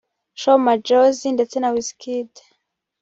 [0.39, 2.31] Sho Madjozi ndetse na Wizkid